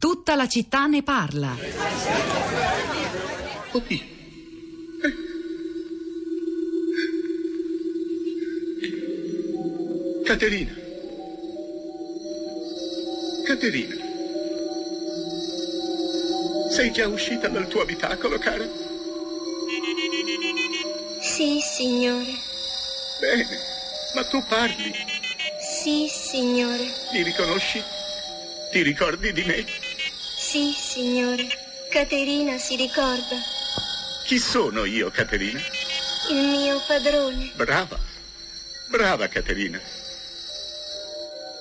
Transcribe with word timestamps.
Tutta 0.00 0.34
la 0.34 0.48
città 0.48 0.86
ne 0.86 1.02
parla. 1.02 1.54
Oddio. 3.72 4.00
Caterina. 10.24 10.72
Caterina. 13.44 13.94
Sei 16.70 16.90
già 16.92 17.06
uscita 17.06 17.48
dal 17.48 17.68
tuo 17.68 17.82
abitacolo, 17.82 18.38
cara? 18.38 18.66
Sì, 21.20 21.60
signore. 21.60 22.38
Bene, 23.20 23.46
ma 24.14 24.24
tu 24.24 24.42
parli. 24.48 24.94
Sì, 25.82 26.08
signore. 26.08 26.90
Mi 27.12 27.22
riconosci? 27.22 27.82
Ti 28.72 28.80
ricordi 28.82 29.30
di 29.34 29.44
me? 29.44 29.79
Sì, 30.50 30.72
signore. 30.72 31.46
Caterina 31.88 32.58
si 32.58 32.74
ricorda. 32.74 33.36
Chi 34.24 34.40
sono 34.40 34.84
io, 34.84 35.08
Caterina? 35.08 35.60
Il 36.28 36.48
mio 36.48 36.82
padrone. 36.88 37.52
Brava. 37.54 37.96
Brava, 38.88 39.28
Caterina. 39.28 39.80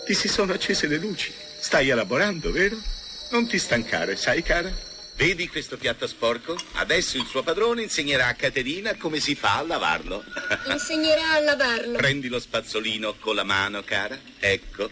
Ti 0.07 0.13
si 0.15 0.27
sono 0.27 0.53
accese 0.53 0.87
le 0.87 0.97
luci. 0.97 1.31
Stai 1.59 1.89
elaborando, 1.89 2.51
vero? 2.51 2.81
Non 3.29 3.47
ti 3.47 3.59
stancare, 3.59 4.15
sai, 4.15 4.41
cara? 4.41 4.71
Vedi 5.15 5.47
questo 5.49 5.77
piatto 5.77 6.07
sporco? 6.07 6.57
Adesso 6.71 7.17
il 7.17 7.27
suo 7.27 7.43
padrone 7.43 7.83
insegnerà 7.83 8.25
a 8.25 8.33
Caterina 8.33 8.95
come 8.95 9.19
si 9.19 9.35
fa 9.35 9.57
a 9.59 9.61
lavarlo. 9.67 10.23
Insegnerà 10.65 11.33
a 11.33 11.39
lavarlo. 11.41 11.95
Prendi 11.95 12.27
lo 12.27 12.39
spazzolino 12.39 13.17
con 13.19 13.35
la 13.35 13.43
mano, 13.43 13.83
cara. 13.83 14.19
Ecco. 14.39 14.89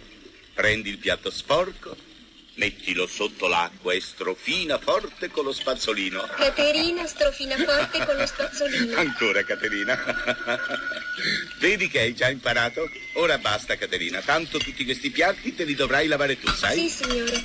Prendi 0.53 0.89
il 0.89 0.99
piatto 0.99 1.31
sporco, 1.31 1.95
mettilo 2.57 3.07
sotto 3.07 3.47
l'acqua 3.47 3.93
e 3.93 4.01
strofina 4.01 4.77
forte 4.77 5.29
con 5.29 5.45
lo 5.45 5.53
spazzolino. 5.53 6.27
Caterina 6.35 7.05
strofina 7.05 7.55
forte 7.55 8.05
con 8.05 8.15
lo 8.15 8.25
spazzolino. 8.25 8.97
Ancora, 8.97 9.43
Caterina. 9.43 9.97
Vedi 11.59 11.87
che 11.87 11.99
hai 12.01 12.13
già 12.13 12.29
imparato? 12.29 12.89
Ora 13.13 13.37
basta, 13.37 13.75
Caterina. 13.75 14.21
Tanto 14.21 14.57
tutti 14.57 14.83
questi 14.83 15.09
piatti 15.09 15.55
te 15.55 15.63
li 15.63 15.75
dovrai 15.75 16.07
lavare 16.07 16.39
tu, 16.39 16.47
sai? 16.51 16.87
Sì, 16.87 17.03
signore. 17.03 17.43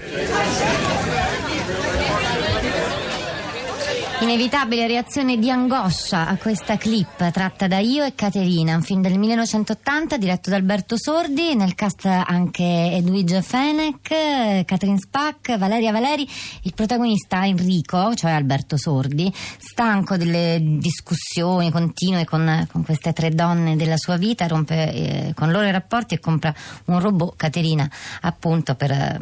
Inevitabile 4.22 4.86
reazione 4.86 5.36
di 5.36 5.50
angoscia 5.50 6.28
a 6.28 6.36
questa 6.36 6.76
clip 6.76 7.28
tratta 7.32 7.66
da 7.66 7.78
Io 7.78 8.04
e 8.04 8.14
Caterina, 8.14 8.76
un 8.76 8.82
film 8.82 9.02
del 9.02 9.18
1980 9.18 10.16
diretto 10.16 10.48
da 10.48 10.54
Alberto 10.54 10.96
Sordi, 10.96 11.56
nel 11.56 11.74
cast 11.74 12.06
anche 12.06 12.62
Edwige 12.62 13.42
Fenech, 13.42 14.64
Catherine 14.64 15.00
Spack, 15.00 15.58
Valeria 15.58 15.90
Valeri, 15.90 16.24
il 16.62 16.72
protagonista 16.72 17.44
Enrico, 17.44 18.14
cioè 18.14 18.30
Alberto 18.30 18.76
Sordi, 18.76 19.30
stanco 19.58 20.16
delle 20.16 20.60
discussioni 20.78 21.72
continue 21.72 22.24
con, 22.24 22.68
con 22.70 22.84
queste 22.84 23.12
tre 23.12 23.30
donne 23.30 23.74
della 23.74 23.96
sua 23.96 24.18
vita, 24.18 24.46
rompe 24.46 24.92
eh, 24.92 25.32
con 25.34 25.50
loro 25.50 25.66
i 25.66 25.72
rapporti 25.72 26.14
e 26.14 26.20
compra 26.20 26.54
un 26.84 27.00
robot, 27.00 27.34
Caterina, 27.34 27.90
appunto 28.20 28.76
per 28.76 28.92
eh, 28.92 29.18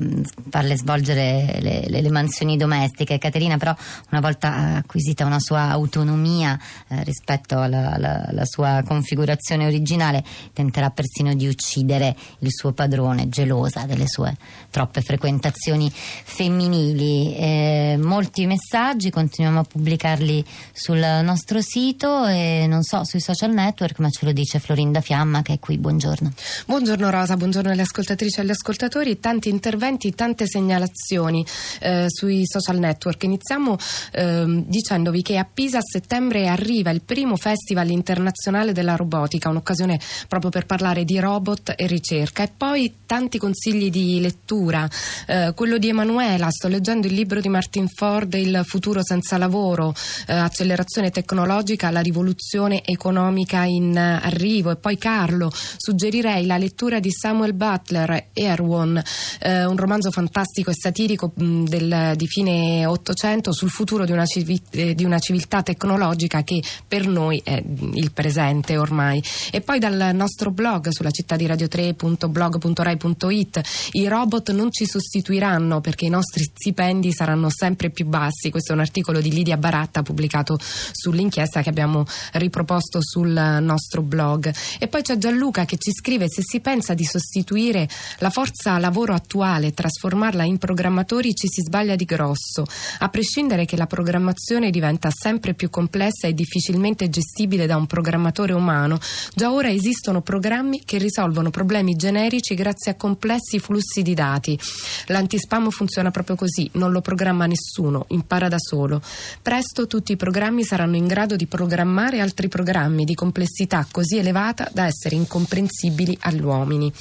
farle 0.51 0.77
svolgere 0.77 1.57
le, 1.61 1.87
le, 1.89 2.03
le 2.03 2.11
mansioni 2.11 2.59
domestiche. 2.59 3.17
Caterina 3.17 3.57
però 3.57 3.75
una 4.11 4.21
volta 4.21 4.85
acquisita 4.91 5.25
una 5.25 5.39
sua 5.39 5.69
autonomia 5.69 6.59
eh, 6.89 7.05
rispetto 7.05 7.61
alla, 7.61 7.93
alla, 7.93 8.27
alla, 8.27 8.45
sua 8.45 8.83
configurazione 8.85 9.65
originale, 9.67 10.25
tenterà 10.53 10.91
persino 10.91 11.33
di 11.35 11.47
uccidere 11.47 12.17
il 12.41 12.49
suo 12.51 12.73
padrone, 12.73 13.29
gelosa 13.29 13.85
delle 13.85 14.09
sue 14.09 14.37
troppe 14.71 15.01
frequentazioni 15.01 15.91
femminili. 15.93 17.37
Eh, 17.37 17.99
molti 18.03 18.47
messaggi, 18.47 19.11
continuiamo 19.11 19.61
a 19.61 19.65
pubblicarli 19.65 20.45
sul 20.73 20.99
nostro 20.99 21.61
sito 21.61 22.27
e 22.27 22.67
non 22.67 22.83
so 22.83 23.05
sui 23.05 23.21
social 23.21 23.53
network, 23.53 24.01
ma 24.01 24.11
ce 24.11 24.25
lo 24.25 24.33
dice 24.33 24.59
Florinda 24.59 25.01
Fiamma 25.01 25.43
che 25.43 25.55
è 25.55 25.59
qui. 25.61 25.79
Buongiorno. 25.79 26.33
Buongiorno 26.67 27.11
Rosa, 27.11 27.37
buongiorno 27.37 27.71
alle 27.71 27.83
ascoltatrici 27.83 28.41
e 28.41 28.43
agli 28.43 28.51
ascoltatori. 28.51 29.21
Tanti 29.21 29.51
interventi, 29.51 30.13
tante 30.17 30.49
segnalazioni 30.49 31.47
eh, 31.79 32.07
sui 32.09 32.43
social 32.45 32.79
network. 32.79 33.23
Iniziamo 33.23 33.77
ehm, 34.13 34.65
dicendovi 34.81 35.21
che 35.21 35.37
a 35.37 35.47
Pisa 35.53 35.79
a 35.79 35.83
settembre 35.83 36.49
arriva 36.49 36.91
il 36.91 37.03
primo 37.03 37.37
Festival 37.37 37.91
internazionale 37.91 38.73
della 38.73 38.97
robotica, 38.97 39.51
un'occasione 39.51 40.01
proprio 40.27 40.51
per 40.51 40.65
parlare 40.65 41.05
di 41.05 41.19
robot 41.19 41.75
e 41.77 41.87
ricerca. 41.87 42.43
E 42.43 42.51
poi 42.57 42.95
tanti 43.05 43.39
consigli 43.39 43.91
di 43.91 44.21
lettura. 44.21 44.89
Eh, 45.27 45.53
quello 45.55 45.77
di 45.77 45.89
Emanuela, 45.89 46.51
sto 46.51 46.69
leggendo 46.69 47.07
il 47.07 47.15
libro 47.15 47.41
di 47.41 47.49
Martin 47.49 47.89
Ford, 47.89 48.33
Il 48.35 48.63
futuro 48.65 49.05
senza 49.05 49.37
lavoro, 49.37 49.95
eh, 50.27 50.33
accelerazione 50.33 51.11
tecnologica, 51.11 51.91
la 51.91 52.01
rivoluzione 52.01 52.83
economica 52.85 53.65
in 53.65 53.97
arrivo. 53.97 54.71
E 54.71 54.77
poi 54.77 54.97
Carlo, 54.97 55.53
suggerirei 55.53 56.47
la 56.47 56.57
lettura 56.57 57.01
di 57.01 57.11
Samuel 57.11 57.53
Butler, 57.53 58.29
Erewhon, 58.33 59.03
eh, 59.41 59.67
un 59.67 59.77
romanzo 59.77 60.11
fantastico 60.11 60.71
e 60.71 60.75
satirico 60.75 61.33
mh, 61.35 61.65
del, 61.65 62.13
di 62.17 62.27
fine 62.27 62.87
Ottocento 62.87 63.53
sul 63.53 63.71
futuro 63.71 64.05
di 64.05 64.13
una, 64.13 64.25
civi- 64.25 64.63
eh, 64.71 64.95
di 64.95 65.05
una 65.05 65.19
civiltà 65.19 65.63
tecnologica 65.63 66.43
che 66.43 66.63
per 66.87 67.07
noi 67.07 67.41
è 67.45 67.63
il 67.95 68.13
presente 68.13 68.77
ormai. 68.77 69.23
E 69.51 69.61
poi 69.61 69.79
dal 69.79 70.11
nostro 70.15 70.51
blog 70.51 70.89
sulla 70.91 71.11
città 71.11 71.37
di 71.37 71.47
radio 71.47 71.67
3.blog.rai.it 71.67 73.61
i 73.93 74.07
robot 74.07 74.53
non 74.53 74.71
ci 74.71 74.87
sostituiranno 74.87 75.81
perché 75.81 76.05
i 76.07 76.09
nostri 76.09 76.45
stipendi 76.45 77.13
saranno 77.13 77.49
sempre 77.51 77.91
più 77.91 78.07
bassi. 78.07 78.51
Questo 78.51 78.73
è 78.73 78.75
un 78.75 78.81
articolo 78.81 79.21
di 79.21 79.33
Lidia 79.33 79.57
Baratta 79.57 80.03
pubblicato 80.03 80.59
sull'inchiesta 80.61 81.63
che 81.63 81.69
abbiamo 81.69 82.05
riproposto 82.33 83.01
sul 83.03 83.33
nostro 83.61 84.03
blog. 84.03 84.53
E 84.79 84.89
poi 84.89 85.03
c'è 85.03 85.17
Gianluca 85.17 85.65
che 85.65 85.77
ci 85.79 85.93
scrive 85.93 86.27
se 86.29 86.43
si 86.43 86.61
pensa 86.61 86.95
di 86.95 87.05
sostituire 87.05 87.89
la 88.19 88.31
forza 88.31 88.79
lavoro 88.79 89.15
attuale 89.15 89.69
e 89.69 89.75
trasformarla 89.75 90.45
in 90.45 90.59
programmatori 90.59 91.35
ci 91.35 91.49
si 91.49 91.63
sbaglia 91.63 91.97
di 91.97 92.05
grosso, 92.05 92.65
a 92.99 93.09
prescindere 93.09 93.65
che 93.65 93.77
la 93.77 93.87
programmazione 93.87 94.50
diventa 94.59 95.11
sempre 95.13 95.55
più 95.55 95.71
complessa 95.71 96.27
e 96.27 96.35
difficilmente 96.35 97.09
gestibile 97.09 97.67
da 97.67 97.77
un 97.77 97.87
programmatore 97.87 98.53
umano, 98.53 98.99
già 99.35 99.53
ora 99.53 99.71
esistono 99.71 100.23
programmi 100.23 100.83
che 100.85 100.99
risolvono 100.99 101.51
problemi 101.51 101.95
generici 101.95 102.55
grazie 102.55 102.93
a 102.93 102.95
complessi 102.97 103.61
flussi 103.61 104.03
di 104.03 104.15
dati. 104.15 104.59
L'antispam 105.07 105.71
funziona 105.71 106.11
proprio 106.11 106.35
così, 106.35 106.69
non 106.73 106.91
lo 106.91 107.01
programma 107.01 107.47
nessuno, 107.47 108.07
impara 108.09 108.49
da 108.49 108.59
solo. 108.59 109.01
Presto 109.41 109.87
tutti 109.87 110.13
i 110.13 110.17
programmi 110.17 110.65
saranno 110.65 110.97
in 110.97 111.07
grado 111.07 111.37
di 111.37 111.47
programmare 111.47 112.21
altri 112.21 112.49
programmi 112.49 113.05
di 113.05 113.15
complessità 113.15 113.87
così 113.91 114.17
elevata 114.17 114.69
da 114.73 114.87
essere 114.87 115.15
incomprensibili 115.15 116.17
agli 116.23 116.43
uomini. 116.43 116.93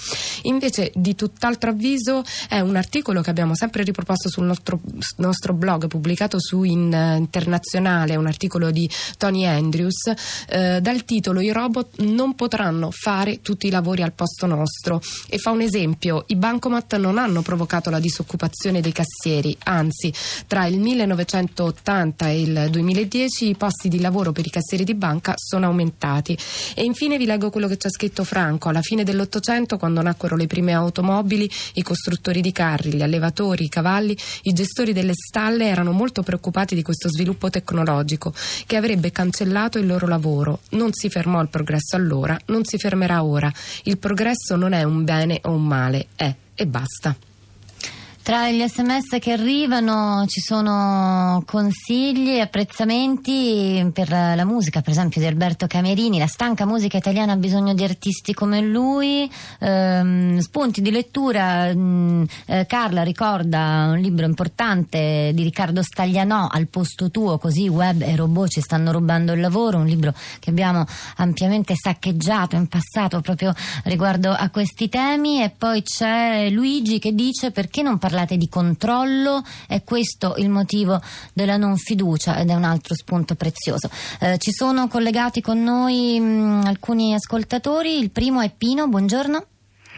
Invece 0.43 0.91
di 0.93 1.15
tutt'altro 1.15 1.71
avviso 1.71 2.23
è 2.47 2.59
un 2.59 2.75
articolo 2.75 3.21
che 3.21 3.29
abbiamo 3.29 3.55
sempre 3.55 3.83
riproposto 3.83 4.29
sul 4.29 4.45
nostro, 4.45 4.79
nostro 5.17 5.53
blog 5.53 5.87
pubblicato 5.87 6.39
su 6.39 6.63
in, 6.63 6.91
uh, 6.93 7.19
Internazionale, 7.39 8.17
un 8.17 8.27
articolo 8.27 8.69
di 8.69 8.89
Tony 9.17 9.45
Andrews, 9.45 10.11
eh, 10.49 10.81
dal 10.81 11.05
titolo 11.05 11.39
I 11.39 11.51
robot 11.51 12.01
non 12.01 12.35
potranno 12.35 12.91
fare 12.91 13.41
tutti 13.41 13.67
i 13.67 13.69
lavori 13.69 14.01
al 14.01 14.11
posto 14.11 14.45
nostro 14.45 15.01
e 15.29 15.37
fa 15.37 15.51
un 15.51 15.61
esempio, 15.61 16.25
i 16.27 16.35
bancomat 16.35 16.97
non 16.97 17.17
hanno 17.17 17.41
provocato 17.41 17.89
la 17.89 17.99
disoccupazione 17.99 18.81
dei 18.81 18.91
cassieri, 18.91 19.55
anzi 19.63 20.13
tra 20.47 20.65
il 20.65 20.79
1980 20.79 22.27
e 22.27 22.41
il 22.41 22.67
2010 22.69 23.49
i 23.49 23.55
posti 23.55 23.87
di 23.87 24.01
lavoro 24.01 24.33
per 24.33 24.45
i 24.45 24.49
cassieri 24.49 24.83
di 24.83 24.93
banca 24.93 25.33
sono 25.37 25.67
aumentati. 25.67 26.37
E 26.75 26.83
infine 26.83 27.17
vi 27.17 27.25
leggo 27.25 27.49
quello 27.49 27.67
che 27.67 27.77
c'è 27.77 27.89
scritto 27.89 28.25
Franco, 28.25 28.67
alla 28.67 28.81
fine 28.81 29.05
dell'Ottocento 29.05 29.77
quando 29.77 30.01
nacquero 30.01 30.35
le 30.35 30.47
prime 30.47 30.73
automobili, 30.73 31.49
i 31.75 31.83
costruttori 31.83 32.41
di 32.41 32.51
carri, 32.51 32.93
gli 32.93 33.01
allevatori, 33.01 33.63
i 33.63 33.69
cavalli, 33.69 34.17
i 34.43 34.51
gestori 34.51 34.91
delle 34.91 35.13
stalle 35.13 35.67
erano 35.67 35.93
molto 35.93 36.21
preoccupati 36.21 36.75
di 36.75 36.81
questo 36.81 37.07
sviluppo 37.07 37.27
tecnologico 37.49 38.33
che 38.65 38.75
avrebbe 38.75 39.11
cancellato 39.11 39.77
il 39.77 39.87
loro 39.87 40.07
lavoro. 40.07 40.59
Non 40.71 40.89
si 40.93 41.09
fermò 41.09 41.41
il 41.41 41.49
progresso 41.49 41.95
allora, 41.95 42.37
non 42.45 42.65
si 42.65 42.77
fermerà 42.77 43.23
ora. 43.23 43.51
Il 43.83 43.97
progresso 43.97 44.55
non 44.55 44.73
è 44.73 44.83
un 44.83 45.03
bene 45.03 45.39
o 45.43 45.51
un 45.51 45.65
male, 45.65 46.07
è 46.15 46.33
e 46.55 46.67
basta. 46.67 47.28
Tra 48.21 48.51
gli 48.51 48.63
sms 48.63 49.17
che 49.19 49.31
arrivano 49.31 50.23
ci 50.27 50.39
sono 50.39 51.41
consigli 51.47 52.35
e 52.35 52.41
apprezzamenti 52.41 53.89
per 53.91 54.09
la, 54.09 54.45
musica, 54.45 54.81
per 54.81 54.91
esempio 54.91 55.19
di 55.19 55.25
Alberto 55.25 55.65
Camerini, 55.65 56.19
la 56.19 56.27
stanca 56.27 56.65
musica 56.65 56.97
italiana 56.97 57.33
ha 57.33 57.37
bisogno 57.37 57.73
di 57.73 57.83
artisti 57.83 58.35
come 58.35 58.61
lui, 58.61 59.27
ehm, 59.59 60.37
spunti 60.37 60.81
di 60.81 60.91
lettura, 60.91 61.73
mm, 61.73 62.23
eh, 62.45 62.65
Carla 62.67 63.01
ricorda 63.01 63.87
un 63.93 63.97
libro 63.97 64.27
importante 64.27 65.31
di 65.33 65.41
Riccardo 65.41 65.81
Staglianò, 65.81 66.49
Al 66.51 66.67
posto 66.67 67.09
tuo, 67.09 67.39
così 67.39 67.67
web 67.67 68.01
e 68.01 68.15
robot 68.15 68.49
ci 68.49 68.61
stanno 68.61 68.91
rubando 68.91 69.33
il 69.33 69.39
lavoro, 69.39 69.79
un 69.79 69.87
libro 69.87 70.13
che 70.39 70.51
abbiamo 70.51 70.85
ampiamente 71.15 71.73
saccheggiato 71.75 72.55
in 72.55 72.67
passato 72.67 73.21
proprio 73.21 73.55
riguardo 73.85 74.31
a 74.31 74.49
questi 74.49 74.87
temi. 74.87 75.41
E 75.41 75.49
poi 75.49 75.81
c'è 75.81 76.49
Luigi 76.51 76.99
che 76.99 77.15
dice 77.15 77.49
perché 77.49 77.81
non 77.81 77.97
parlare 77.97 78.17
parlate 78.19 78.37
di 78.37 78.49
controllo, 78.49 79.41
è 79.67 79.83
questo 79.83 80.35
il 80.37 80.49
motivo 80.49 80.99
della 81.33 81.55
non 81.55 81.77
fiducia 81.77 82.37
ed 82.37 82.49
è 82.49 82.53
un 82.53 82.65
altro 82.65 82.93
spunto 82.93 83.35
prezioso. 83.35 83.89
Eh, 84.19 84.37
ci 84.37 84.51
sono 84.51 84.87
collegati 84.87 85.41
con 85.41 85.63
noi 85.63 86.19
mh, 86.19 86.63
alcuni 86.65 87.13
ascoltatori, 87.13 87.97
il 87.97 88.11
primo 88.11 88.41
è 88.41 88.51
Pino, 88.55 88.87
buongiorno. 88.87 89.45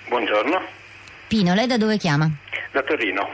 Buongiorno, 0.09 0.61
Pino, 1.27 1.53
lei 1.53 1.67
da 1.67 1.77
dove 1.77 1.97
chiama? 1.97 2.29
da 2.71 2.81
Torino. 2.83 3.27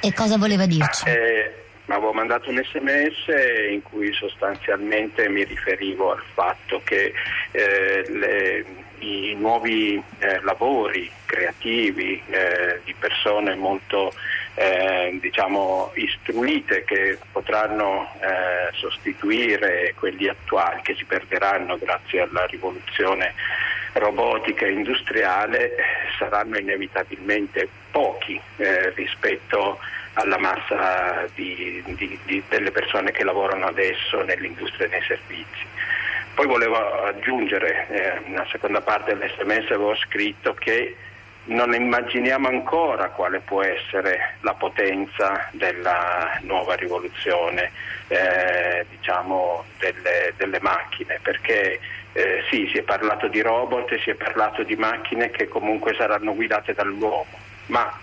E 0.00 0.12
cosa 0.12 0.36
voleva 0.36 0.66
dirci? 0.66 1.08
Eh, 1.08 1.52
avevo 1.86 2.12
mandato 2.12 2.50
un 2.50 2.60
sms 2.62 3.72
in 3.72 3.82
cui 3.82 4.12
sostanzialmente 4.12 5.28
mi 5.28 5.44
riferivo 5.44 6.12
al 6.12 6.22
fatto 6.34 6.80
che 6.84 7.12
eh, 7.52 8.04
le- 8.08 8.64
i 9.00 9.34
nuovi 9.34 10.02
eh, 10.18 10.40
lavori 10.42 11.10
creativi 11.24 12.22
eh, 12.28 12.80
di 12.84 12.94
persone 12.94 13.54
molto 13.54 14.12
eh, 14.54 15.18
diciamo 15.20 15.92
istruite 15.94 16.84
che 16.84 17.18
potranno 17.30 18.10
eh, 18.20 18.70
sostituire 18.72 19.92
quelli 19.96 20.28
attuali 20.28 20.80
che 20.82 20.94
si 20.94 21.04
perderanno 21.04 21.76
grazie 21.78 22.22
alla 22.22 22.46
rivoluzione 22.46 23.34
robotica 23.92 24.66
e 24.66 24.72
industriale 24.72 25.72
saranno 26.18 26.58
inevitabilmente 26.58 27.68
pochi 27.90 28.40
eh, 28.56 28.90
rispetto 28.94 29.78
alla 30.14 30.38
massa 30.38 31.26
di- 31.34 31.82
di- 31.84 32.18
di- 32.24 32.42
delle 32.48 32.70
persone 32.70 33.10
che 33.10 33.24
lavorano 33.24 33.66
adesso 33.66 34.22
nell'industria 34.22 34.88
dei 34.88 35.02
servizi. 35.02 35.66
Poi 36.36 36.46
volevo 36.46 36.76
aggiungere, 36.76 37.86
eh, 37.88 38.28
nella 38.28 38.46
seconda 38.50 38.82
parte 38.82 39.16
dell'SMS 39.16 39.70
avevo 39.70 39.96
scritto 39.96 40.52
che 40.52 40.94
non 41.44 41.72
immaginiamo 41.72 42.46
ancora 42.46 43.08
quale 43.08 43.40
può 43.40 43.62
essere 43.62 44.36
la 44.40 44.52
potenza 44.52 45.48
della 45.52 46.38
nuova 46.42 46.74
rivoluzione 46.74 47.72
eh, 48.08 48.84
diciamo, 48.90 49.64
delle, 49.78 50.34
delle 50.36 50.60
macchine, 50.60 51.18
perché 51.22 51.80
eh, 52.12 52.44
sì, 52.50 52.68
si 52.70 52.76
è 52.76 52.82
parlato 52.82 53.28
di 53.28 53.40
robot 53.40 53.92
e 53.92 54.00
si 54.00 54.10
è 54.10 54.14
parlato 54.14 54.62
di 54.62 54.76
macchine 54.76 55.30
che 55.30 55.48
comunque 55.48 55.94
saranno 55.94 56.34
guidate 56.34 56.74
dall'uomo, 56.74 57.38
ma 57.68 57.98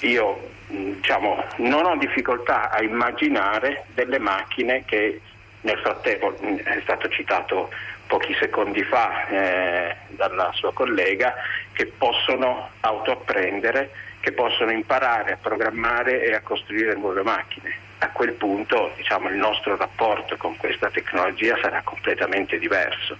io 0.00 0.48
mh, 0.68 0.92
diciamo, 0.92 1.44
non 1.56 1.84
ho 1.84 1.96
difficoltà 1.98 2.70
a 2.70 2.82
immaginare 2.82 3.84
delle 3.92 4.18
macchine 4.18 4.82
che 4.86 5.20
nel 5.66 5.78
frattempo 5.78 6.34
mh, 6.38 6.62
è 6.62 6.80
stato 6.82 7.08
citato 7.08 7.70
pochi 8.06 8.34
secondi 8.38 8.84
fa 8.84 9.26
eh, 9.26 9.96
dalla 10.10 10.52
sua 10.54 10.72
collega 10.72 11.34
che 11.72 11.86
possono 11.86 12.70
autoapprendere, 12.80 13.90
che 14.20 14.30
possono 14.30 14.70
imparare 14.70 15.32
a 15.32 15.38
programmare 15.40 16.22
e 16.22 16.34
a 16.34 16.40
costruire 16.40 16.94
nuove 16.94 17.22
macchine. 17.22 17.84
A 17.98 18.10
quel 18.10 18.32
punto 18.34 18.92
diciamo, 18.96 19.28
il 19.28 19.36
nostro 19.36 19.76
rapporto 19.76 20.36
con 20.36 20.56
questa 20.56 20.88
tecnologia 20.90 21.58
sarà 21.60 21.82
completamente 21.82 22.58
diverso. 22.58 23.16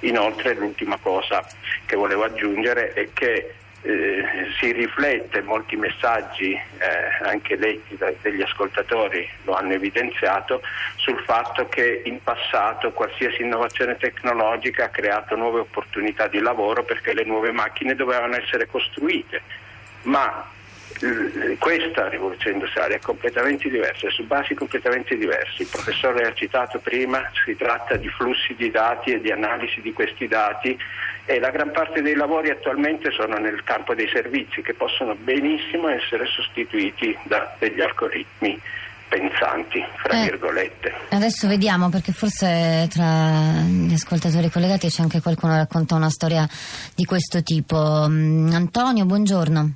Inoltre 0.00 0.54
l'ultima 0.54 0.98
cosa 0.98 1.44
che 1.84 1.96
volevo 1.96 2.22
aggiungere 2.22 2.92
è 2.92 3.08
che 3.12 3.54
eh, 3.82 4.22
si 4.58 4.72
riflette, 4.72 5.42
molti 5.42 5.76
messaggi 5.76 6.52
eh, 6.52 7.26
anche 7.28 7.56
letti 7.56 7.96
da- 7.96 8.12
dagli 8.20 8.42
ascoltatori 8.42 9.28
lo 9.44 9.54
hanno 9.54 9.72
evidenziato, 9.72 10.62
sul 10.96 11.18
fatto 11.24 11.68
che 11.68 12.02
in 12.04 12.22
passato 12.22 12.92
qualsiasi 12.92 13.42
innovazione 13.42 13.96
tecnologica 13.96 14.84
ha 14.84 14.88
creato 14.88 15.36
nuove 15.36 15.60
opportunità 15.60 16.26
di 16.26 16.40
lavoro 16.40 16.82
perché 16.82 17.14
le 17.14 17.24
nuove 17.24 17.52
macchine 17.52 17.94
dovevano 17.94 18.36
essere 18.36 18.66
costruite, 18.66 19.42
ma 20.02 20.56
questa 21.58 22.08
rivoluzione 22.08 22.56
industriale 22.56 22.94
è 22.96 23.00
completamente 23.00 23.68
diversa, 23.68 24.08
è 24.08 24.10
su 24.10 24.26
basi 24.26 24.54
completamente 24.54 25.16
diverse. 25.16 25.62
Il 25.62 25.68
professore 25.70 26.26
ha 26.26 26.32
citato 26.34 26.78
prima, 26.78 27.30
si 27.44 27.54
tratta 27.56 27.96
di 27.96 28.08
flussi 28.08 28.54
di 28.56 28.70
dati 28.70 29.12
e 29.12 29.20
di 29.20 29.30
analisi 29.30 29.80
di 29.80 29.92
questi 29.92 30.26
dati 30.26 30.76
e 31.24 31.38
la 31.38 31.50
gran 31.50 31.70
parte 31.70 32.00
dei 32.02 32.14
lavori 32.14 32.50
attualmente 32.50 33.10
sono 33.10 33.36
nel 33.36 33.62
campo 33.62 33.94
dei 33.94 34.08
servizi 34.12 34.62
che 34.62 34.74
possono 34.74 35.14
benissimo 35.14 35.88
essere 35.88 36.26
sostituiti 36.26 37.16
da 37.24 37.54
degli 37.58 37.80
algoritmi 37.80 38.58
pensanti, 39.08 39.82
fra 39.96 40.20
Eh. 40.20 40.24
virgolette. 40.24 40.92
Adesso 41.10 41.48
vediamo 41.48 41.88
perché 41.88 42.12
forse 42.12 42.86
tra 42.90 43.62
gli 43.66 43.92
ascoltatori 43.92 44.50
collegati 44.50 44.88
c'è 44.88 45.02
anche 45.02 45.20
qualcuno 45.22 45.52
che 45.52 45.58
racconta 45.60 45.94
una 45.94 46.10
storia 46.10 46.46
di 46.94 47.04
questo 47.04 47.42
tipo. 47.42 48.06
Mm, 48.08 48.52
Antonio, 48.52 49.06
buongiorno. 49.06 49.72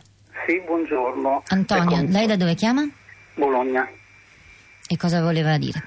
Sì, 0.47 0.61
buongiorno. 0.65 1.45
Antonio, 1.49 1.99
Ecco, 1.99 2.11
lei 2.11 2.27
da 2.27 2.37
dove 2.37 2.55
chiama? 2.55 2.89
Bologna. 3.35 3.89
E 4.89 4.97
cosa 4.97 5.21
voleva 5.21 5.57
dire? 5.57 5.83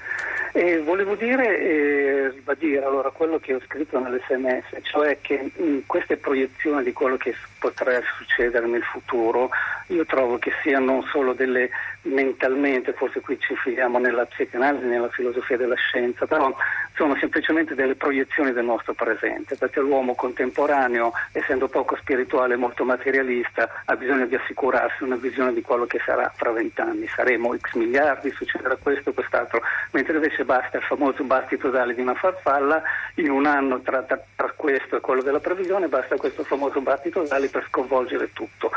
Eh, 0.52 0.80
volevo 0.80 1.14
dire, 1.16 1.60
eh, 1.60 2.30
ribadire 2.30 2.82
allora 2.82 3.10
quello 3.10 3.38
che 3.38 3.52
ho 3.54 3.60
scritto 3.66 3.98
nell'SMS, 4.00 4.64
cioè 4.84 5.18
che 5.20 5.50
mh, 5.54 5.80
queste 5.84 6.16
proiezioni 6.16 6.82
di 6.82 6.94
quello 6.94 7.18
che 7.18 7.34
potrà 7.58 8.00
succedere 8.16 8.66
nel 8.66 8.82
futuro, 8.82 9.50
io 9.88 10.06
trovo 10.06 10.38
che 10.38 10.52
siano 10.62 11.04
solo 11.12 11.34
delle 11.34 11.68
mentalmente, 12.06 12.92
forse 12.92 13.20
qui 13.20 13.38
ci 13.38 13.54
filiamo 13.56 13.98
nella 13.98 14.24
psicanalisi, 14.24 14.86
nella 14.86 15.08
filosofia 15.08 15.56
della 15.56 15.74
scienza, 15.74 16.26
però 16.26 16.54
sono 16.94 17.14
semplicemente 17.16 17.74
delle 17.74 17.94
proiezioni 17.94 18.52
del 18.52 18.64
nostro 18.64 18.94
presente, 18.94 19.56
perché 19.56 19.80
l'uomo 19.80 20.14
contemporaneo, 20.14 21.12
essendo 21.32 21.68
poco 21.68 21.96
spirituale 21.96 22.54
e 22.54 22.56
molto 22.56 22.84
materialista, 22.84 23.82
ha 23.84 23.96
bisogno 23.96 24.26
di 24.26 24.34
assicurarsi 24.34 25.02
una 25.02 25.16
visione 25.16 25.52
di 25.52 25.62
quello 25.62 25.84
che 25.86 26.00
sarà 26.04 26.32
fra 26.34 26.50
vent'anni. 26.50 27.06
Saremo 27.06 27.54
x 27.56 27.74
miliardi, 27.74 28.30
succederà 28.30 28.76
questo 28.76 29.10
e 29.10 29.14
quest'altro, 29.14 29.60
mentre 29.90 30.14
invece 30.14 30.44
basta 30.44 30.78
il 30.78 30.82
famoso 30.84 31.22
battito 31.24 31.68
d'ali 31.68 31.94
di 31.94 32.00
una 32.00 32.14
farfalla, 32.14 32.82
in 33.16 33.30
un 33.30 33.46
anno 33.46 33.80
tra, 33.80 34.02
tra- 34.02 34.22
tra 34.34 34.52
questo 34.56 34.96
e 34.96 35.00
quello 35.00 35.22
della 35.22 35.40
previsione 35.40 35.88
basta 35.88 36.16
questo 36.16 36.44
famoso 36.44 36.80
battito 36.80 37.22
d'ali 37.22 37.48
per 37.48 37.66
sconvolgere 37.68 38.32
tutto. 38.32 38.70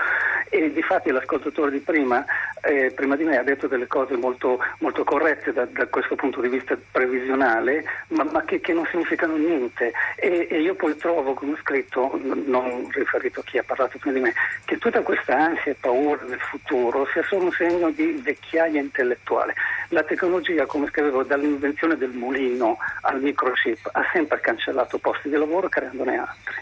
E 0.50 0.74
di 0.74 0.82
fatti 0.82 1.12
l'ascoltatore 1.12 1.72
di 1.72 1.80
prima, 1.80 2.26
eh, 2.62 2.92
prima 2.96 3.16
di 3.24 3.36
ha 3.36 3.44
detto 3.44 3.68
delle 3.68 3.88
cose 3.88 4.16
molto, 4.16 4.60
molto 4.80 5.04
corrette 5.04 5.54
da, 5.54 5.66
da 5.66 5.88
questo 5.88 6.16
punto 6.16 6.42
di 6.42 6.48
vista 6.48 6.78
previsionale, 6.92 7.84
ma, 8.10 8.24
ma 8.24 8.44
che, 8.44 8.60
che 8.60 8.74
non 8.74 8.88
significano 8.90 9.36
niente. 9.36 9.92
E, 10.16 10.48
e 10.50 10.62
io 10.62 10.76
poi 10.76 10.96
trovo, 10.96 11.34
come 11.34 11.54
ho 11.54 11.58
scritto, 11.58 12.20
non 12.22 12.88
riferito 12.92 13.42
a 13.42 13.44
chi 13.44 13.58
ha 13.58 13.64
parlato 13.64 13.98
prima 13.98 14.16
di 14.16 14.22
me, 14.22 14.34
che 14.66 14.78
tutta 14.78 15.02
questa 15.02 15.36
ansia 15.36 15.72
e 15.72 15.76
paura 15.80 16.24
del 16.26 16.40
futuro 16.40 17.08
sia 17.12 17.24
solo 17.24 17.46
un 17.46 17.52
segno 17.52 17.90
di 17.92 18.20
vecchiaia 18.24 18.80
intellettuale. 18.80 19.54
La 19.90 20.04
tecnologia, 20.04 20.66
come 20.66 20.88
scrivevo, 20.88 21.24
dall'invenzione 21.24 21.98
del 21.98 22.12
mulino 22.12 22.78
al 23.02 23.22
microchip 23.22 23.90
ha 23.92 24.06
sempre 24.14 24.40
cancellato 24.40 24.98
posti 24.98 25.30
di 25.30 25.36
lavoro 25.36 25.68
creandone 25.70 26.18
altri. 26.18 26.56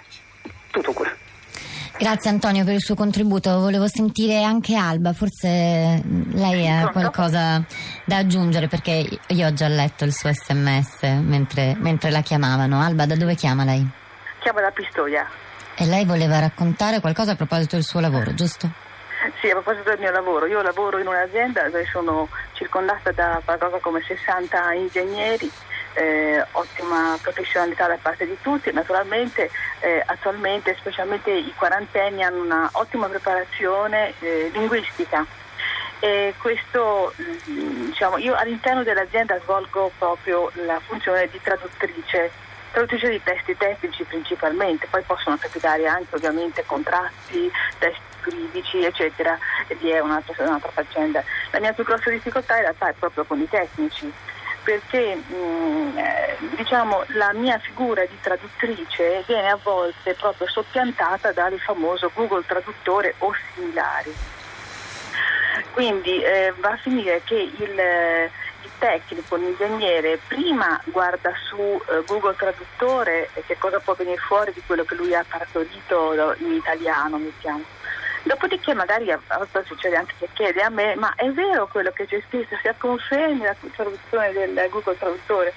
Tutto 0.72 0.92
questo. 0.94 1.07
Grazie 2.00 2.30
Antonio 2.30 2.64
per 2.64 2.76
il 2.76 2.82
suo 2.82 2.94
contributo. 2.94 3.60
Volevo 3.60 3.88
sentire 3.88 4.44
anche 4.44 4.76
Alba, 4.76 5.14
forse 5.14 6.00
mm, 6.06 6.32
lei 6.34 6.68
ha 6.70 6.90
qualcosa 6.90 7.64
da 8.06 8.18
aggiungere 8.18 8.68
perché 8.68 9.08
io 9.28 9.48
ho 9.48 9.54
già 9.54 9.68
letto 9.68 10.04
il 10.04 10.14
suo 10.14 10.32
sms 10.32 11.02
mentre, 11.24 11.76
mentre 11.80 12.12
la 12.12 12.22
chiamavano. 12.22 12.80
Alba, 12.80 13.08
da 13.08 13.16
dove 13.16 13.34
chiama 13.34 13.64
lei? 13.64 13.86
Chiamo 14.40 14.60
da 14.60 14.70
Pistoia. 14.70 15.28
E 15.76 15.86
lei 15.88 16.06
voleva 16.06 16.38
raccontare 16.38 17.00
qualcosa 17.00 17.32
a 17.32 17.36
proposito 17.36 17.76
del 17.76 17.84
suo 17.84 18.00
lavoro, 18.00 18.32
giusto? 18.36 18.70
Sì, 19.42 19.50
a 19.50 19.54
proposito 19.54 19.90
del 19.90 20.00
mio 20.00 20.12
lavoro, 20.12 20.46
io 20.46 20.62
lavoro 20.62 21.00
in 21.00 21.08
un'azienda 21.08 21.64
dove 21.64 21.86
sono 21.92 22.30
circondata 22.54 23.12
da 23.12 23.42
qualcosa 23.44 23.80
come 23.80 24.02
60 24.02 24.74
ingegneri, 24.74 25.52
eh, 25.98 26.46
ottima 26.52 27.18
professionalità 27.22 27.88
da 27.88 27.98
parte 28.00 28.28
di 28.28 28.38
tutti, 28.42 28.72
naturalmente 28.72 29.50
eh, 29.80 30.04
attualmente 30.06 30.76
specialmente 30.78 31.32
i 31.32 31.54
quarantenni 31.56 32.24
hanno 32.24 32.44
una 32.44 32.70
ottima 32.74 33.08
preparazione 33.08 34.14
eh, 34.20 34.52
linguistica. 34.54 35.26
E 36.00 36.36
questo, 36.38 37.14
mm, 37.20 37.88
diciamo, 37.88 38.18
io 38.18 38.36
all'interno 38.36 38.84
dell'azienda 38.84 39.40
svolgo 39.42 39.92
proprio 39.98 40.52
la 40.66 40.80
funzione 40.86 41.28
di 41.28 41.42
traduttrice, 41.42 42.30
traduttrice 42.72 43.10
di 43.10 43.24
testi 43.24 43.58
tecnici 43.58 44.04
principalmente, 44.04 44.86
poi 44.92 45.02
possono 45.02 45.38
capitare 45.38 45.88
anche 45.88 46.14
ovviamente 46.14 46.64
contratti, 46.68 47.52
testi 47.80 48.06
giuridici, 48.24 48.84
eccetera, 48.84 49.36
e 49.66 49.76
lì 49.80 49.90
è 49.90 50.00
un'altra, 50.00 50.44
un'altra 50.44 50.70
faccenda. 50.70 51.24
La 51.50 51.60
mia 51.60 51.74
più 51.74 51.84
grossa 51.84 52.12
difficoltà 52.12 52.56
in 52.58 52.62
realtà 52.62 52.90
è 52.90 52.94
proprio 52.94 53.24
con 53.24 53.40
i 53.42 53.50
tecnici, 53.50 54.14
perché 54.64 55.16
mh, 55.16 55.98
eh, 55.98 56.38
diciamo, 56.56 57.04
la 57.10 57.34
mia 57.34 57.58
figura 57.60 58.06
di 58.06 58.18
traduttrice 58.22 59.24
viene 59.26 59.50
a 59.50 59.60
volte 59.62 60.14
proprio 60.14 60.48
soppiantata 60.48 61.32
dal 61.32 61.58
famoso 61.60 62.12
Google 62.14 62.44
Traduttore 62.46 63.16
o 63.20 63.34
similari. 63.54 64.14
Quindi 65.72 66.22
eh, 66.22 66.54
va 66.58 66.72
a 66.72 66.78
finire 66.78 67.22
che 67.24 67.36
il, 67.36 67.80
eh, 67.80 68.32
il 68.64 68.70
tecnico, 68.78 69.36
l'ingegnere, 69.36 70.20
prima 70.28 70.80
guarda 70.86 71.32
su 71.48 71.58
eh, 71.58 72.04
Google 72.06 72.36
Traduttore 72.36 73.30
che 73.46 73.58
cosa 73.58 73.80
può 73.80 73.94
venire 73.94 74.18
fuori 74.18 74.52
di 74.54 74.62
quello 74.66 74.84
che 74.84 74.96
lui 74.96 75.14
ha 75.14 75.26
partorito 75.28 76.36
in 76.40 76.54
italiano, 76.54 77.18
mettiamo. 77.18 77.64
Dopodiché 78.28 78.74
magari 78.74 79.10
a 79.10 79.20
volte 79.38 79.64
succede 79.66 79.96
anche 79.96 80.14
che 80.20 80.28
chiede 80.34 80.62
a 80.62 80.70
me, 80.70 80.96
ma 80.96 81.14
è 81.16 81.30
vero 81.32 81.68
quello 81.68 81.92
che 81.92 82.06
c'è 82.06 82.22
scritto, 82.28 82.56
si 82.62 82.70
confermi 82.78 83.44
la 83.44 83.56
traduzione 83.74 84.34
del 84.34 84.68
Google 84.70 84.98
Traduttore? 84.98 85.54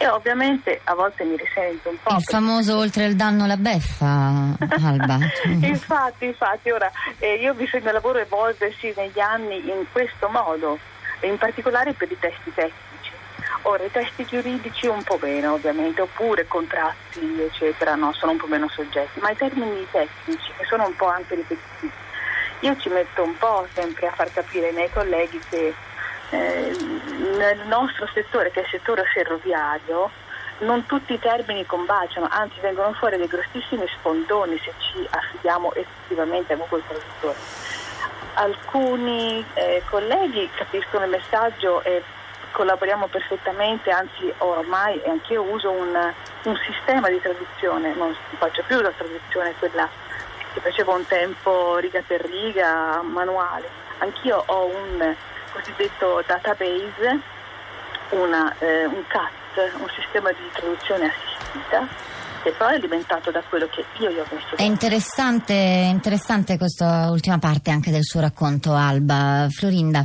E 0.00 0.06
ovviamente 0.08 0.80
a 0.84 0.94
volte 0.94 1.24
mi 1.24 1.36
risento 1.36 1.88
un 1.88 1.96
po'. 2.02 2.16
Il 2.16 2.22
famoso 2.22 2.76
oltre 2.76 3.06
il 3.06 3.16
danno 3.16 3.46
la 3.46 3.56
beffa, 3.56 4.54
Alba. 4.84 5.18
infatti, 5.44 6.26
infatti, 6.26 6.70
ora 6.70 6.90
eh, 7.18 7.34
io 7.34 7.52
ho 7.52 7.54
visto 7.54 7.76
il 7.76 7.82
mio 7.84 7.92
lavoro 7.92 8.18
evolversi 8.18 8.92
negli 8.96 9.20
anni 9.20 9.56
in 9.68 9.86
questo 9.90 10.28
modo, 10.28 10.78
in 11.22 11.38
particolare 11.38 11.92
per 11.94 12.10
i 12.10 12.18
testi 12.18 12.52
tecnici. 12.52 12.86
Ora, 13.62 13.84
i 13.84 13.90
testi 13.90 14.24
giuridici 14.24 14.86
un 14.86 15.02
po' 15.02 15.18
meno, 15.20 15.54
ovviamente, 15.54 16.00
oppure 16.00 16.46
contratti, 16.46 17.42
eccetera, 17.42 17.94
no, 17.96 18.12
sono 18.12 18.32
un 18.32 18.38
po' 18.38 18.46
meno 18.46 18.68
soggetti, 18.68 19.20
ma 19.20 19.30
i 19.30 19.36
termini 19.36 19.86
tecnici, 19.90 20.52
che 20.56 20.64
sono 20.64 20.86
un 20.86 20.94
po' 20.94 21.08
anche 21.08 21.34
ripetitivi, 21.34 21.92
io 22.60 22.76
ci 22.78 22.88
metto 22.88 23.22
un 23.22 23.36
po' 23.36 23.66
sempre 23.72 24.06
a 24.06 24.12
far 24.12 24.32
capire 24.32 24.68
ai 24.68 24.74
miei 24.74 24.90
colleghi 24.90 25.40
che 25.48 25.74
eh, 26.30 26.76
nel 27.36 27.60
nostro 27.66 28.08
settore, 28.12 28.50
che 28.50 28.60
è 28.60 28.62
il 28.64 28.68
settore 28.70 29.04
ferroviario, 29.04 30.10
non 30.60 30.86
tutti 30.86 31.12
i 31.14 31.18
termini 31.18 31.64
combaciano, 31.64 32.26
anzi 32.30 32.58
vengono 32.60 32.92
fuori 32.94 33.16
dei 33.16 33.28
grossissimi 33.28 33.86
spondoni 33.98 34.58
se 34.58 34.72
ci 34.78 35.06
affidiamo 35.08 35.72
effettivamente 35.74 36.52
a 36.52 36.56
Google 36.56 36.82
Traduttore. 36.86 37.36
Alcuni 38.34 39.44
eh, 39.54 39.82
colleghi 39.88 40.50
capiscono 40.54 41.04
il 41.04 41.10
messaggio 41.10 41.82
e 41.82 42.02
collaboriamo 42.50 43.06
perfettamente, 43.06 43.90
anzi 43.90 44.32
ormai 44.38 45.00
anch'io 45.06 45.42
uso 45.42 45.70
un, 45.70 46.12
un 46.42 46.58
sistema 46.66 47.08
di 47.08 47.20
traduzione, 47.20 47.94
non 47.94 48.16
faccio 48.36 48.62
più 48.66 48.80
la 48.80 48.90
traduzione 48.90 49.54
quella 49.58 49.88
che 50.58 50.70
facevo 50.70 50.94
un 50.94 51.06
tempo 51.06 51.76
riga 51.78 52.02
per 52.06 52.20
riga, 52.22 53.00
manuale. 53.02 53.68
Anch'io 53.98 54.42
ho 54.44 54.66
un 54.66 55.14
cosiddetto 55.52 56.22
database, 56.26 57.20
una, 58.10 58.54
eh, 58.58 58.84
un 58.84 59.04
CAT, 59.06 59.72
un 59.78 59.88
sistema 59.94 60.30
di 60.30 60.50
traduzione 60.52 61.06
assistita, 61.06 61.86
che 62.42 62.52
poi 62.52 62.76
è 62.76 62.78
diventato 62.78 63.30
da 63.30 63.42
quello 63.48 63.66
che 63.66 63.84
io 64.00 64.10
gli 64.10 64.18
ho 64.18 64.26
messo 64.30 64.56
È 64.56 64.62
interessante, 64.62 65.54
interessante 65.54 66.56
questa 66.56 67.10
ultima 67.10 67.38
parte 67.38 67.70
anche 67.70 67.90
del 67.90 68.04
suo 68.04 68.20
racconto, 68.20 68.74
Alba. 68.74 69.46
Florinda. 69.50 70.02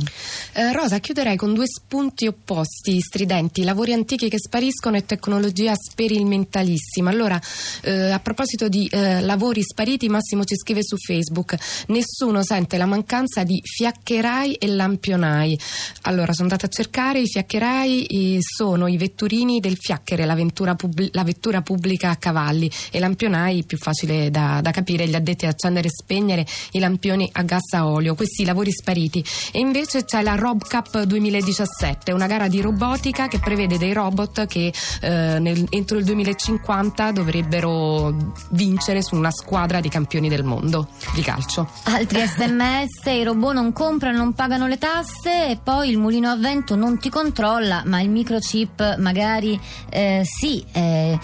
Eh, 0.52 0.72
Rosa, 0.72 0.98
chiuderei 0.98 1.36
con 1.36 1.54
due 1.54 1.66
spunti 1.66 2.26
opposti, 2.26 3.00
stridenti, 3.00 3.64
lavori 3.64 3.92
antichi 3.92 4.28
che 4.28 4.38
spariscono 4.38 4.96
e 4.96 5.04
tecnologia 5.04 5.74
sperimentalissima. 5.74 7.10
Allora, 7.10 7.40
eh, 7.82 8.10
a 8.10 8.18
proposito 8.18 8.68
di 8.68 8.88
eh, 8.90 9.20
lavori 9.20 9.62
spariti, 9.62 10.08
Massimo 10.08 10.44
ci 10.44 10.56
scrive 10.56 10.82
su 10.82 10.96
Facebook, 10.96 11.56
nessuno 11.88 12.42
sente 12.42 12.76
la 12.76 12.86
mancanza 12.86 13.42
di 13.44 13.60
fiaccherai 13.62 14.54
e 14.54 14.66
lampionai. 14.68 15.58
Allora, 16.02 16.32
sono 16.32 16.48
andata 16.48 16.66
a 16.66 16.70
cercare, 16.70 17.20
i 17.20 17.26
fiaccherai 17.26 18.04
eh, 18.06 18.38
sono 18.40 18.86
i 18.86 18.96
vetturini 18.96 19.60
del 19.60 19.76
fiacchere, 19.76 20.24
la, 20.24 20.34
ventura 20.34 20.74
pub- 20.74 21.08
la 21.12 21.24
vettura 21.24 21.62
pubblica 21.62 22.16
cavalli, 22.24 22.70
e 22.90 22.98
lampionai, 22.98 23.64
più 23.64 23.76
facile 23.76 24.30
da, 24.30 24.60
da 24.62 24.70
capire, 24.70 25.06
gli 25.06 25.14
addetti 25.14 25.44
a 25.44 25.50
accendere 25.50 25.88
e 25.88 25.90
spegnere 25.90 26.46
i 26.70 26.78
lampioni 26.78 27.28
a 27.30 27.42
gas 27.42 27.72
a 27.74 27.86
olio, 27.86 28.14
questi 28.14 28.46
lavori 28.46 28.72
spariti. 28.72 29.22
E 29.52 29.58
invece 29.58 30.04
c'è 30.04 30.22
la 30.22 30.34
RobCup 30.34 31.02
2017, 31.02 32.12
una 32.12 32.26
gara 32.26 32.48
di 32.48 32.62
robotica 32.62 33.28
che 33.28 33.38
prevede 33.38 33.76
dei 33.76 33.92
robot 33.92 34.46
che 34.46 34.72
eh, 35.00 35.38
nel- 35.38 35.66
entro 35.68 35.98
il 35.98 36.04
2050 36.04 37.12
dovrebbero 37.12 38.14
vincere 38.50 39.02
su 39.02 39.16
una 39.16 39.30
squadra 39.30 39.80
di 39.80 39.90
campioni 39.90 40.30
del 40.30 40.44
mondo 40.44 40.88
di 41.14 41.20
calcio. 41.20 41.68
Altri 41.84 42.24
sms, 42.24 43.04
i 43.06 43.22
robot 43.22 43.52
non 43.52 43.72
comprano, 43.72 44.16
non 44.16 44.32
pagano 44.32 44.66
le 44.66 44.78
tasse 44.78 45.48
e 45.50 45.58
poi 45.62 45.90
il 45.90 45.98
mulino 45.98 46.30
a 46.30 46.36
vento 46.36 46.74
non 46.74 46.98
ti 46.98 47.10
controlla, 47.10 47.82
ma 47.84 48.00
il 48.00 48.08
microchip 48.08 48.96
magari 48.98 49.60
eh, 49.90 50.22
sì. 50.24 50.64
eh. 50.72 51.18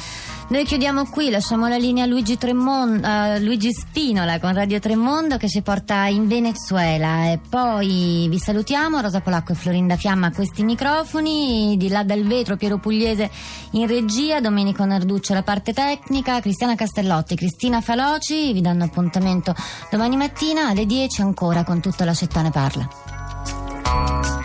Noi 0.50 0.64
chiudiamo 0.64 1.04
qui, 1.04 1.30
lasciamo 1.30 1.69
la 1.69 1.76
linea 1.76 2.02
a 2.02 2.07
Luigi, 2.09 2.37
Tremon- 2.37 3.04
a 3.04 3.38
Luigi 3.38 3.73
Spinola 3.73 4.40
con 4.40 4.52
Radio 4.52 4.80
Tremondo 4.80 5.37
che 5.37 5.49
ci 5.49 5.62
porta 5.62 6.07
in 6.07 6.26
Venezuela. 6.26 7.30
E 7.30 7.38
poi 7.38 8.26
vi 8.28 8.37
salutiamo, 8.37 9.00
Rosa 9.00 9.21
Polacco 9.21 9.52
e 9.52 9.54
Florinda 9.54 9.95
Fiamma 9.95 10.26
a 10.26 10.33
questi 10.33 10.64
microfoni, 10.64 11.76
di 11.78 11.88
là 11.88 12.02
dal 12.02 12.25
vetro 12.25 12.57
Piero 12.57 12.78
Pugliese 12.78 13.30
in 13.73 13.87
regia, 13.87 14.40
Domenico 14.40 14.85
Narduccio 14.85 15.35
alla 15.35 15.45
parte 15.45 15.73
tecnica, 15.73 16.40
Cristiana 16.40 16.75
Castellotti, 16.75 17.37
Cristina 17.37 17.80
Faloci. 17.80 18.52
Vi 18.52 18.61
danno 18.61 18.83
appuntamento 18.83 19.54
domani 19.88 20.16
mattina 20.16 20.66
alle 20.71 20.85
10 20.85 21.21
ancora 21.21 21.62
con 21.62 21.80
tutta 21.80 22.04
la 22.04 22.12
città 22.12 22.42
ne 22.42 22.50
parla. 22.50 24.40